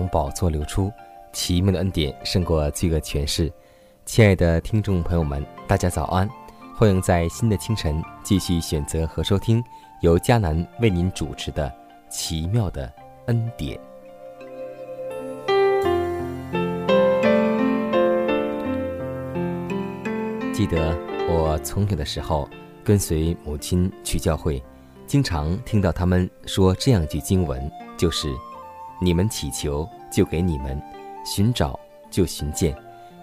[0.00, 0.90] 从宝座流出，
[1.30, 3.52] 奇妙的恩典胜过罪恶权势。
[4.06, 6.26] 亲爱的听众朋友们，大家早安！
[6.74, 9.62] 欢迎在新的清晨继续选择和收听
[10.00, 11.68] 由迦南为您主持的
[12.08, 12.90] 《奇妙的
[13.26, 13.78] 恩典》。
[20.54, 20.96] 记得
[21.28, 22.48] 我从小的时候
[22.82, 24.64] 跟随母亲去教会，
[25.06, 28.34] 经常听到他们说这样一句经文，就是。
[29.00, 30.78] 你们祈求，就给你们；
[31.24, 31.78] 寻找，
[32.10, 32.74] 就寻见；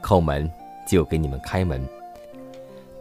[0.01, 0.51] 叩门，
[0.87, 1.87] 就给你们开门。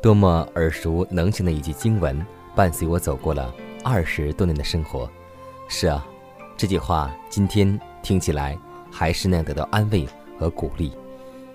[0.02, 2.24] 多么耳熟能详的一句经文，
[2.55, 3.52] 伴随我走过了
[3.83, 5.11] 二十多年的生活。
[5.68, 6.06] 是啊，
[6.56, 8.56] 这句话今天听起来
[8.90, 10.06] 还是那样得到安慰
[10.39, 10.92] 和鼓励。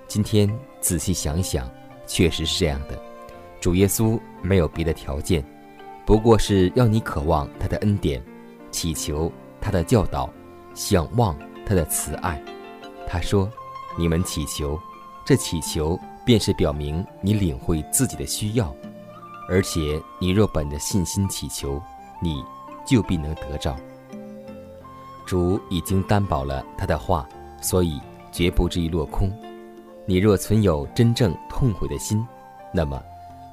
[0.07, 0.51] 今天
[0.81, 1.69] 仔细想一想，
[2.07, 3.00] 确实是这样的。
[3.62, 5.46] 主耶稣没有别的条件，
[6.03, 8.22] 不过是要你渴望他的恩典，
[8.72, 9.31] 祈求
[9.62, 10.28] 他的教导。
[10.74, 12.42] 想望他的慈爱，
[13.08, 13.50] 他说
[13.98, 14.80] ：“你们祈求，
[15.26, 18.74] 这祈求便是表明你领会自己的需要，
[19.50, 21.82] 而且你若本着信心祈求，
[22.22, 22.44] 你
[22.86, 23.76] 就必能得着。
[25.26, 27.28] 主已经担保了他的话，
[27.62, 28.00] 所以
[28.32, 29.32] 绝不至于落空。
[30.06, 32.26] 你若存有真正痛悔的心，
[32.74, 33.02] 那么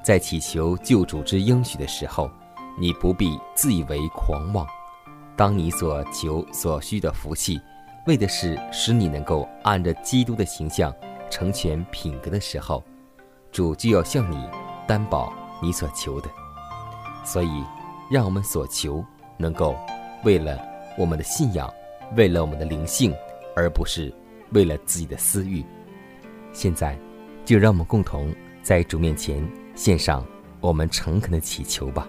[0.03, 2.31] 在祈求救主之应许的时候，
[2.79, 4.67] 你不必自以为狂妄。”
[5.38, 7.60] 当你所求所需的福气，
[8.09, 10.93] 为的是使你能够按着基督的形象
[11.31, 12.82] 成全品格的时候，
[13.53, 14.49] 主就要向你
[14.84, 15.32] 担保
[15.62, 16.28] 你所求的。
[17.25, 17.65] 所以，
[18.10, 19.04] 让我们所求
[19.37, 19.76] 能够
[20.25, 20.60] 为了
[20.99, 21.72] 我们的信仰，
[22.16, 23.15] 为了我们的灵性，
[23.55, 24.12] 而不是
[24.50, 25.65] 为了自己的私欲。
[26.53, 26.99] 现在，
[27.44, 30.26] 就让我们共同在主面前献上
[30.60, 32.09] 我们诚恳的祈求吧。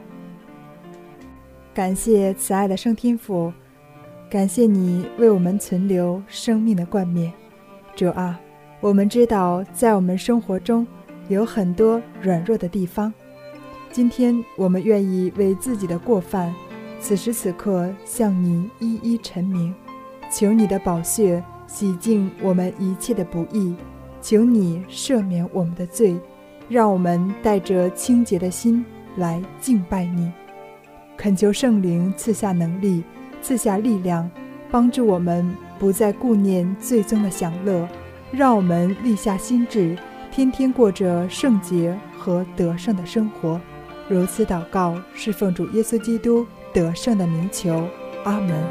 [1.73, 3.53] 感谢慈爱的圣天父，
[4.29, 7.31] 感谢你为我们存留生命的冠冕。
[7.95, 8.39] 主啊，
[8.81, 10.85] 我们知道在我们生活中
[11.27, 13.13] 有很多软弱的地方，
[13.91, 16.53] 今天我们愿意为自己的过犯，
[16.99, 19.73] 此时此刻向你一一陈明，
[20.31, 23.75] 求你的宝血洗净我们一切的不义，
[24.21, 26.17] 求你赦免我们的罪，
[26.67, 28.83] 让我们带着清洁的心
[29.15, 30.31] 来敬拜你。
[31.19, 33.03] 恳求圣灵赐下能力，
[33.41, 34.31] 赐下力量，
[34.71, 37.85] 帮助我们不再顾念最终的享乐，
[38.31, 39.97] 让我们立下心志，
[40.31, 43.59] 天天过着圣洁和得胜的生活。
[44.07, 47.85] 如此祷告，是奉主耶稣基督得胜的名求。
[48.23, 48.63] 阿门。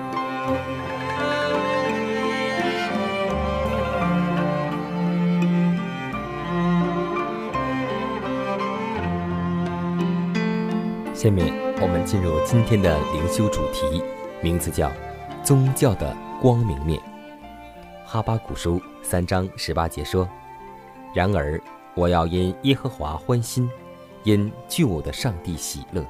[11.12, 11.67] 下面。
[11.80, 14.02] 我们进入今天的灵修主题，
[14.42, 14.90] 名字叫
[15.44, 17.00] “宗教的光明面”。
[18.04, 20.28] 哈巴古书三章十八节说
[21.14, 21.60] ：“然而
[21.94, 23.70] 我要因耶和华欢心，
[24.24, 26.04] 因救我的上帝喜乐。”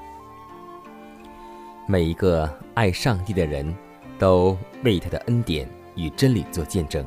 [1.87, 3.77] 每一个爱上帝的人
[4.19, 7.05] 都为他的恩典与真理做见证。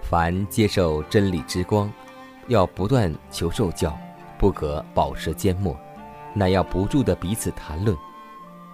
[0.00, 1.92] 凡接受真理之光，
[2.46, 3.98] 要不断求受教，
[4.38, 5.76] 不可保持缄默。
[6.34, 7.96] 乃要不住的彼此谈论，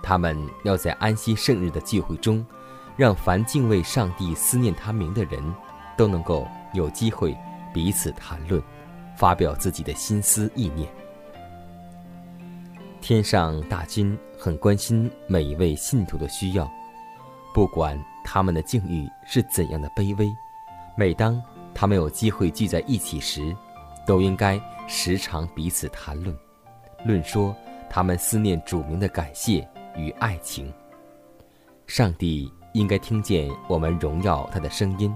[0.03, 2.45] 他们要在安息圣日的聚会中，
[2.97, 5.43] 让凡敬畏上帝、思念他名的人，
[5.97, 7.37] 都能够有机会
[7.73, 8.63] 彼此谈论，
[9.17, 10.89] 发表自己的心思意念。
[13.01, 16.71] 天上大军很关心每一位信徒的需要，
[17.55, 20.31] 不管他们的境遇是怎样的卑微，
[20.97, 21.43] 每当
[21.75, 23.57] 他们有机会聚在一起时，
[24.07, 26.37] 都应该时常彼此谈论，
[27.05, 27.55] 论说
[27.89, 29.67] 他们思念主名的感谢
[29.97, 30.73] 与爱情。
[31.87, 35.13] 上帝应该听见我们荣耀他的声音，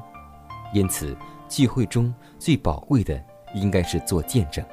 [0.72, 1.16] 因此
[1.48, 3.22] 聚会中最宝贵的
[3.54, 4.64] 应该是做见证，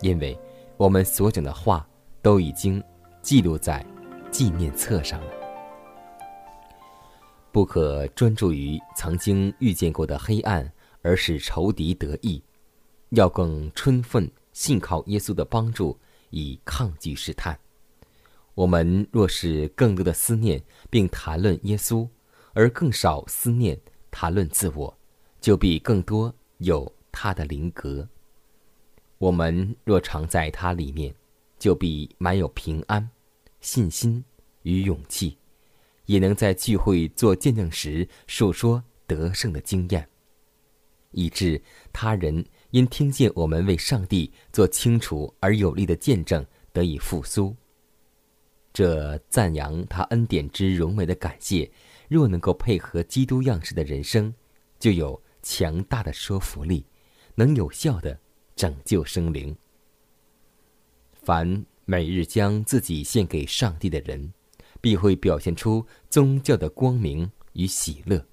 [0.00, 0.38] 因为
[0.76, 1.86] 我们所讲的话
[2.22, 2.82] 都已经
[3.20, 3.84] 记录在
[4.30, 5.32] 纪念册上了。
[7.50, 10.70] 不可专注于曾经遇见过的黑暗，
[11.02, 12.40] 而使仇敌得意；
[13.10, 15.98] 要更充分信靠耶稣的帮助，
[16.30, 17.58] 以抗拒试探。
[18.54, 22.08] 我们若是更多的思念并谈论耶稣，
[22.52, 23.80] 而更少思念
[24.10, 24.98] 谈论自我，
[25.40, 28.08] 就必更多有他的灵格。
[29.18, 31.14] 我们若常在他里面，
[31.58, 33.08] 就必满有平安、
[33.60, 34.24] 信心
[34.62, 35.36] 与勇气。
[36.06, 40.08] 也能在聚会做见证时述说得胜的经验，
[41.10, 47.54] 以致他人因听见我们为上帝做清楚而有力的见证得以复苏。
[48.72, 51.70] 这赞扬他恩典之荣美的感谢，
[52.08, 54.32] 若能够配合基督样式的人生，
[54.78, 56.84] 就有强大的说服力，
[57.34, 58.18] 能有效的
[58.54, 59.56] 拯救生灵。
[61.12, 64.32] 凡每日将自己献给上帝的人。
[64.80, 68.24] 必会表现出宗教的光明与喜乐。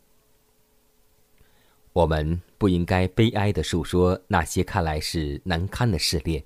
[1.91, 6.43] 我们不应该悲哀的述说那些看来是难堪的试炼，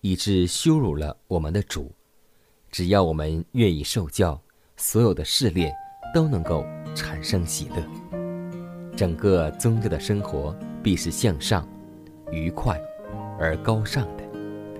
[0.00, 1.90] 以致羞辱了我们的主。
[2.70, 4.40] 只要我们愿意受教，
[4.76, 5.74] 所有的试炼
[6.14, 6.64] 都能够
[6.94, 7.84] 产生喜乐。
[8.96, 11.68] 整个宗教的生活必是向上、
[12.30, 12.80] 愉快
[13.36, 14.22] 而高尚的，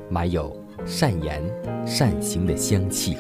[0.09, 1.43] 满有善言
[1.85, 3.17] 善行的香气。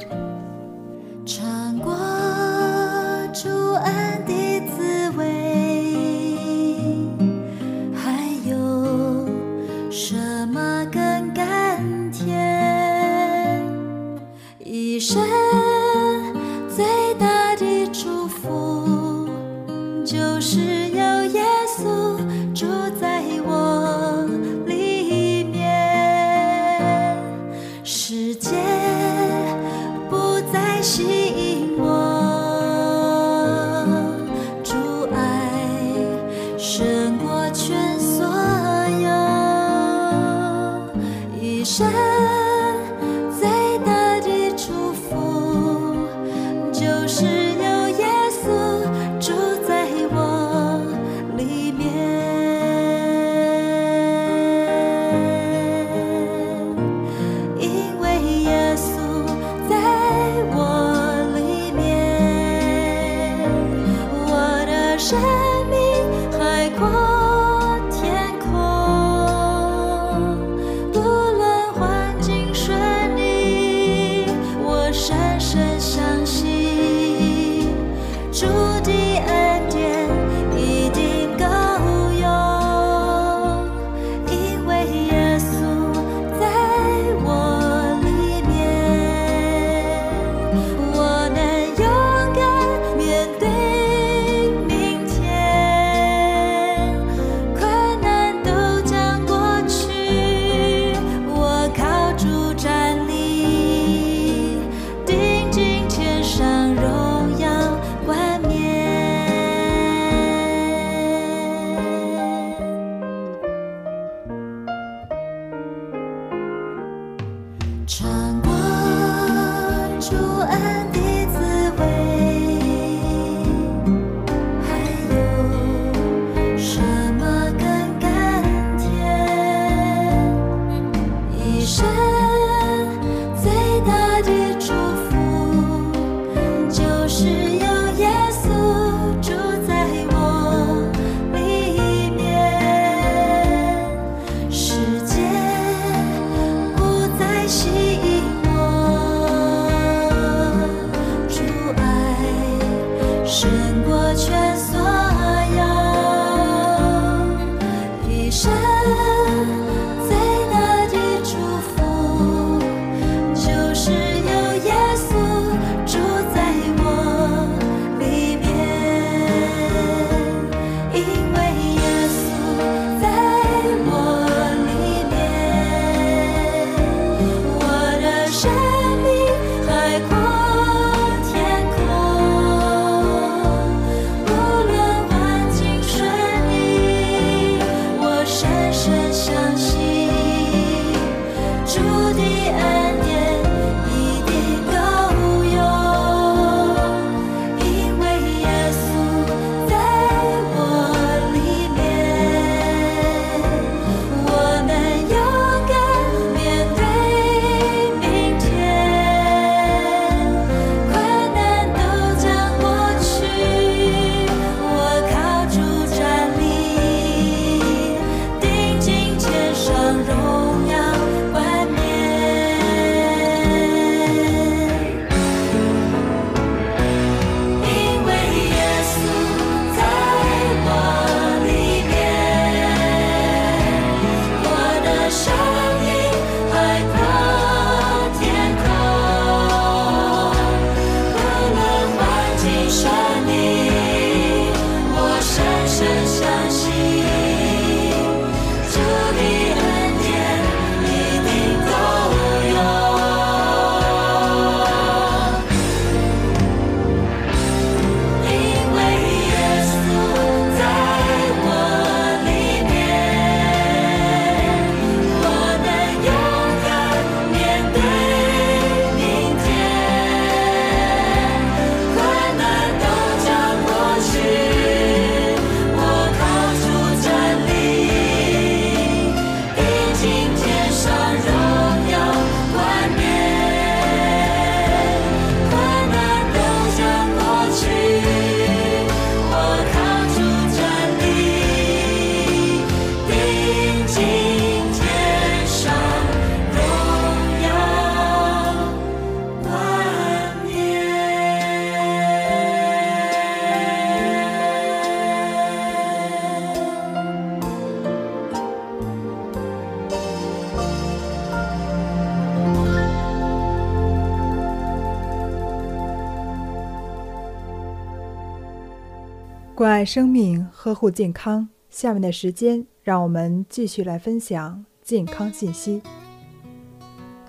[319.86, 321.48] 生命，呵护健康。
[321.70, 325.80] 下面的时间，让我们继续来分享健康信息。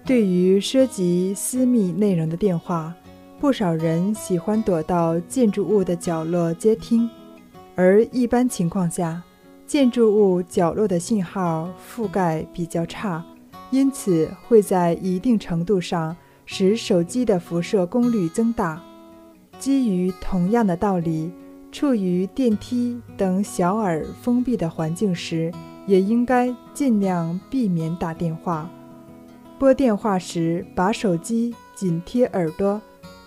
[0.03, 2.95] 对于涉及私密内容的电话，
[3.39, 7.07] 不少人喜欢躲到建筑物的角落接听，
[7.75, 9.21] 而一般情况下，
[9.65, 13.23] 建筑物角落的信号覆盖比较差，
[13.69, 18.81] 因此会在一定程度上使手机的辐射功率增大。
[19.59, 21.31] 基于同样的道理，
[21.71, 25.51] 处于电梯等小而封闭的环境时，
[25.85, 28.69] 也应该尽量避免打电话。
[29.59, 32.81] 拨电话时，把手机紧贴耳朵。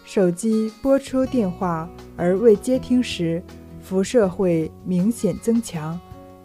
[0.05, 3.43] 手机拨出电话而未接听时，
[3.81, 5.99] 辐射会明显增强。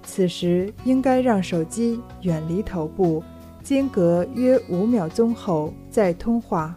[0.04, 3.24] 此时应该让手机远离头部，
[3.64, 6.76] 间隔约五秒钟后再通话。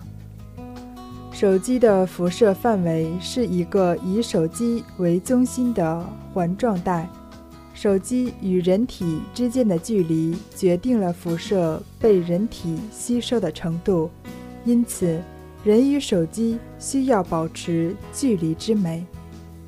[1.38, 6.04] 手机的辐射范围是一个以手机为中心的
[6.34, 7.08] 环状带，
[7.72, 14.10] 手机与人体之间的距离决定了辐射被人体吸收的程度，
[14.64, 15.22] 因此。
[15.62, 19.06] 人与手机需要保持距离之美。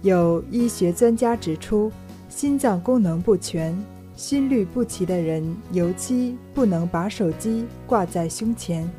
[0.02, 1.92] 有医学专家指出，
[2.28, 3.76] 心脏功能不全、
[4.16, 8.90] 心律不齐的人，尤其不能把手机挂在胸前。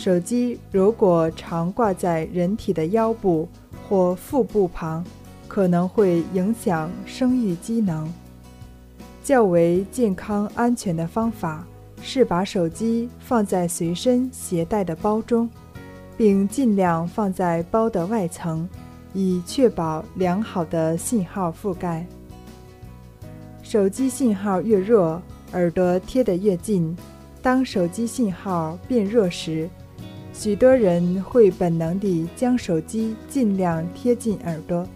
[0.00, 3.46] 手机如果常挂在人体的腰部
[3.86, 5.04] 或腹部旁，
[5.46, 8.10] 可能会影响生育机能。
[9.22, 11.66] 较为健康安全的方法
[12.00, 15.46] 是把手机放在随身携带的包中。
[16.16, 18.68] 并尽量放在包的外层，
[19.14, 22.06] 以确保良好的信号覆盖。
[23.62, 26.94] 手机信号越弱，耳朵贴得越近。
[27.40, 29.66] 当手机信号变弱时，
[30.42, 34.88] 许多人会本能地将手机尽量贴近耳朵。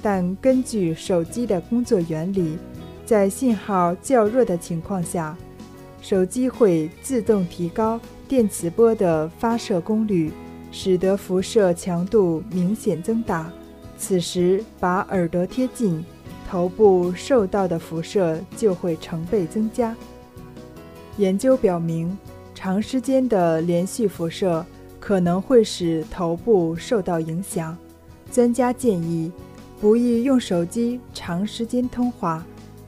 [0.00, 2.56] 但根据手机的工作原理，
[3.04, 5.36] 在信号较弱的情况下，
[6.00, 10.32] 手机会自动提高电磁波的发射功率。
[10.70, 13.48] 使得辐射强度明显增大，
[13.96, 16.04] 此时把耳朵贴近，
[16.48, 19.94] 头部受到的辐射就会成倍增加。
[21.16, 22.16] 研究表明，
[22.56, 24.66] 长时间的连续辐射
[25.06, 27.76] 可能会使头部受到影响。
[28.32, 29.30] 专家建议，
[29.78, 32.42] 不宜用手机长时间通话，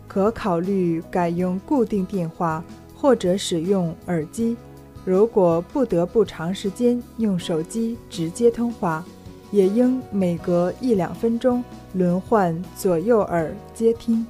[0.08, 4.56] 可考虑改用固定电话或者使用耳机。
[5.04, 9.04] 如果不得不长时间用手机直接通话，
[9.50, 14.26] 也应每隔一两分钟轮换左右耳接听。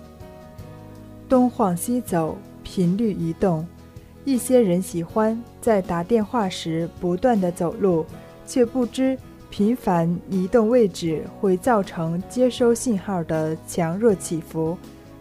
[1.28, 3.64] 东晃西走，频率移动，
[4.26, 8.04] 一些人喜欢在打电话时不断的走路，
[8.44, 9.16] 却不知
[9.50, 14.76] 频繁移动位置会造成接收信号的强弱起伏，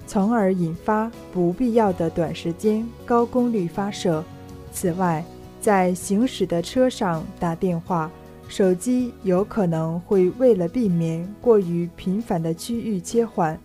[0.07, 4.23] 从而引发不必要的短时间高功率发射。
[4.71, 5.23] 此外，
[5.61, 8.09] 在行驶的车上打电话，
[8.47, 13.55] 手机有可能会为了避免过于频繁的区域切换，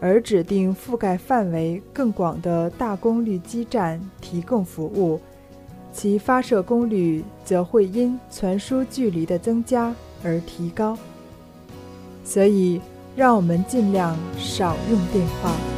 [0.00, 5.20] 而指定覆盖范围更广的大功率基站提供服务，
[5.92, 10.96] 其发射功率则会因传输距离的增加而提高。
[12.24, 12.80] 所以，
[13.16, 15.77] 让我们尽量少用电话。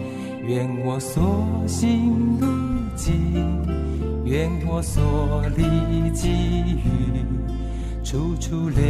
[0.43, 2.47] 愿我所行路
[2.95, 3.13] 径，
[4.25, 7.23] 愿我所历际遇，
[8.03, 8.81] 处处留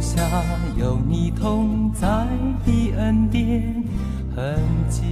[0.00, 0.22] 下
[0.76, 2.26] 有你同在
[2.64, 3.84] 的恩典
[4.34, 5.04] 痕迹。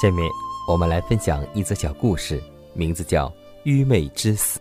[0.00, 0.28] 下面
[0.68, 3.28] 我们来分享一则小故事，名字叫
[3.64, 4.58] 《愚昧之死》。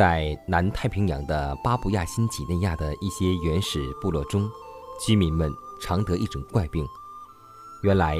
[0.00, 4.50] 在南太平洋的巴布亚新几内亚的一些原始部落中，
[4.98, 6.88] 居民们常得一种怪病。
[7.82, 8.16] 原来，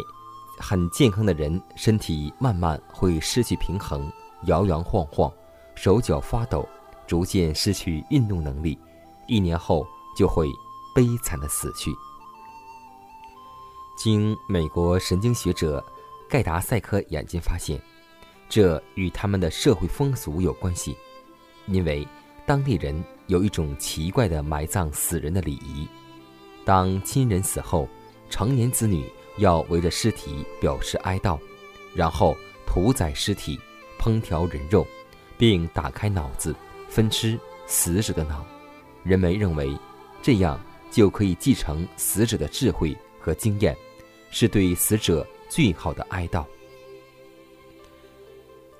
[0.58, 4.12] 很健康的人身体慢慢会失去平衡，
[4.42, 5.32] 摇摇晃晃，
[5.74, 6.68] 手脚发抖，
[7.06, 8.78] 逐渐失去运动能力，
[9.26, 10.50] 一年后就会
[10.94, 11.90] 悲惨的死去。
[13.96, 15.82] 经美国神经学者
[16.28, 17.80] 盖达塞克眼睛发现，
[18.50, 20.94] 这与他们的社会风俗有关系，
[21.66, 22.06] 因为
[22.46, 25.88] 当地人有一种奇怪的埋葬死人的礼仪：
[26.64, 27.88] 当亲人死后，
[28.28, 29.04] 成年子女
[29.38, 31.38] 要围着尸体表示哀悼，
[31.94, 33.58] 然后屠宰尸体，
[33.98, 34.86] 烹调人肉，
[35.38, 36.54] 并打开脑子
[36.88, 38.44] 分吃死者的脑。
[39.02, 39.76] 人们认为，
[40.22, 43.76] 这样就可以继承死者的智慧和经验。
[44.32, 46.44] 是对死者最好的哀悼。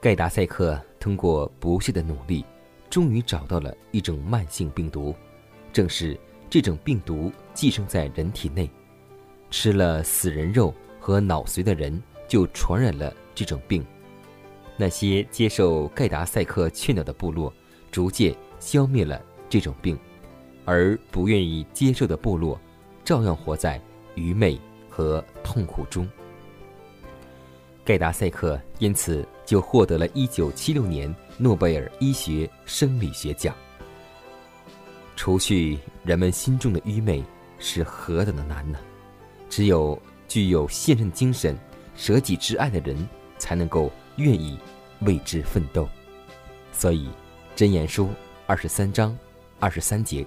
[0.00, 2.44] 盖达塞克通过不懈的努力，
[2.90, 5.14] 终于找到了一种慢性病毒，
[5.72, 6.18] 正是
[6.50, 8.68] 这种病毒寄生在人体内，
[9.50, 13.82] 吃了死人肉和脑髓的人就传染了这种病。
[14.76, 17.50] 那些接受盖达塞克劝导的部落，
[17.90, 19.98] 逐渐消灭了这种病，
[20.64, 22.60] 而不愿意接受的部落，
[23.04, 23.80] 照样活在
[24.14, 24.60] 愚昧。
[24.92, 26.06] 和痛苦中，
[27.84, 33.54] 盖达塞克因此就获得了一九七六年诺贝尔医学生理学奖。
[35.16, 37.24] 除去人们心中的愚昧
[37.58, 38.78] 是何等的难呢？
[39.48, 41.58] 只有具有献身精神、
[41.96, 44.58] 舍己之爱的人，才能够愿意
[45.00, 45.88] 为之奋斗。
[46.72, 47.06] 所以，
[47.56, 48.06] 《真言书》
[48.46, 49.16] 二十三章
[49.58, 50.24] 二十三节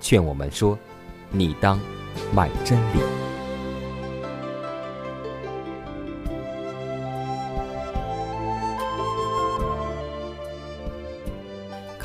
[0.00, 0.76] 劝我们说
[1.30, 1.80] ：“你当
[2.34, 3.00] 买真理。”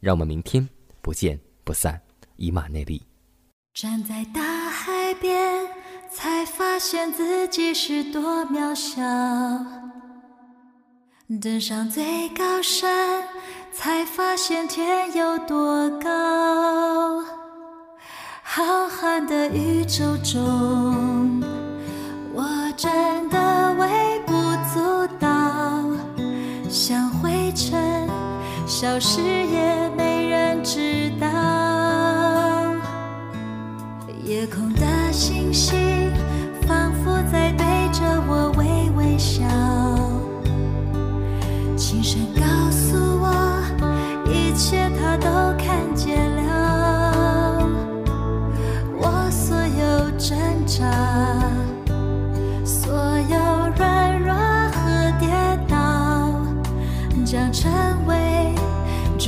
[0.00, 0.68] 让我们明天
[1.02, 2.00] 不见不散，
[2.36, 3.02] 以马内利。
[3.74, 5.66] 站在大海边，
[6.10, 9.00] 才发现自己是多渺小；
[11.40, 13.22] 登上最高山，
[13.72, 17.24] 才发现天有多高。
[18.42, 21.42] 浩瀚的宇宙中，
[22.32, 22.44] 我
[22.76, 24.32] 真的微不
[24.72, 25.84] 足道，
[26.68, 27.07] 想。
[28.80, 31.26] 消失也没人知道，
[34.22, 35.76] 夜空的星星
[36.62, 39.42] 仿佛在对着我微微笑，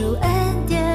[0.00, 0.89] 主恩典。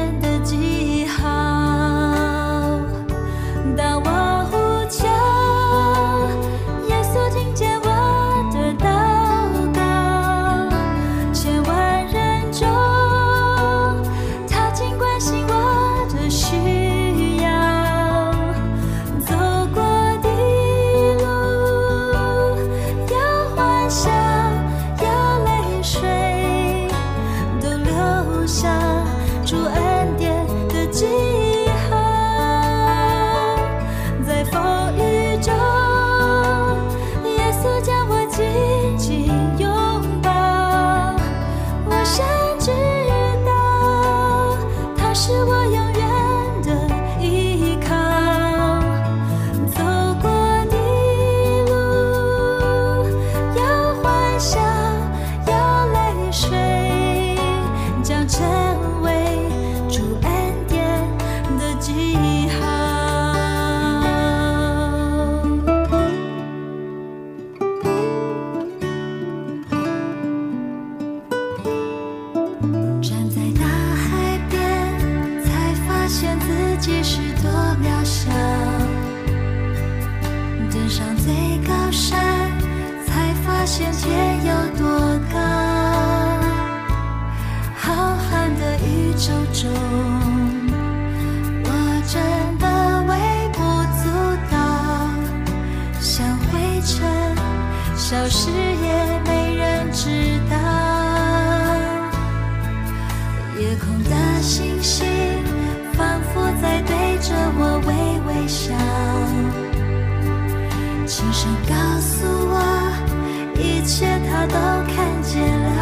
[114.47, 114.57] 都
[114.93, 115.75] 看见了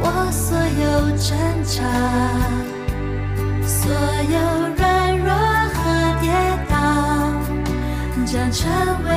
[0.00, 0.84] 我所有
[1.16, 1.28] 挣
[1.64, 1.74] 扎
[3.66, 3.92] 所
[4.32, 4.36] 有
[4.76, 5.28] 软弱
[5.74, 5.80] 和
[6.20, 6.24] 跌
[6.70, 6.74] 倒
[8.24, 8.64] 将成
[9.04, 9.10] 为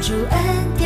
[0.00, 0.77] 主恩。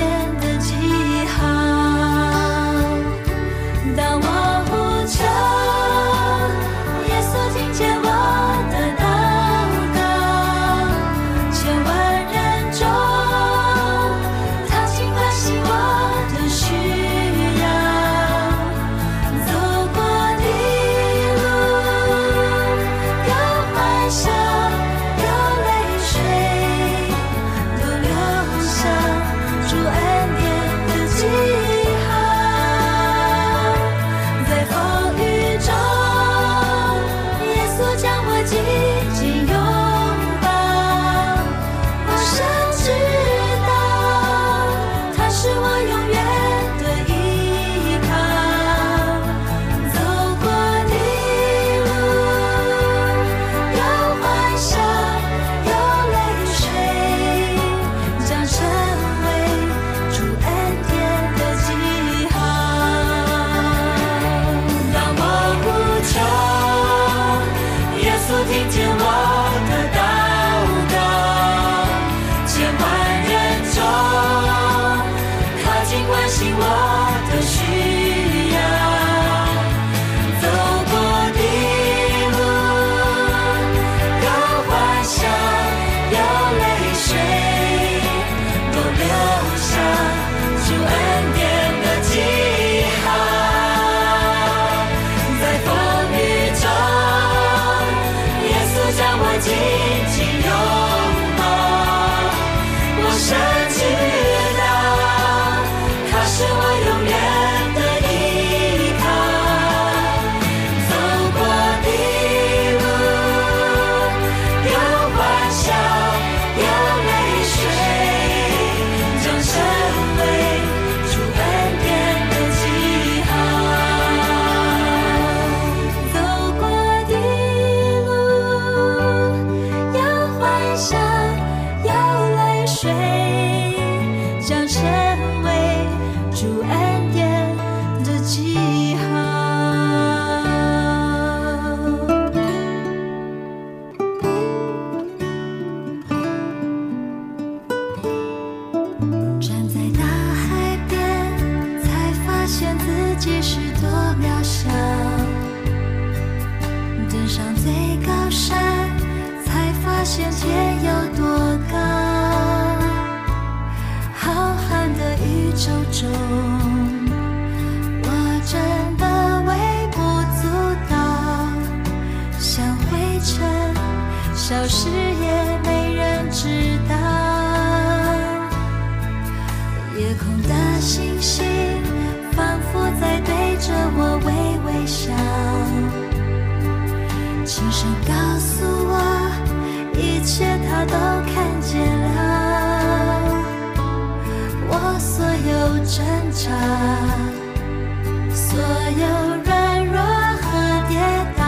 [198.35, 198.59] 所
[198.99, 199.05] 有
[199.45, 199.97] 软弱
[200.43, 200.49] 和
[200.89, 200.99] 跌
[201.39, 201.43] 倒，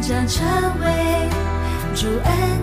[0.00, 0.38] 将成
[0.80, 0.86] 为
[1.94, 2.59] 主恩。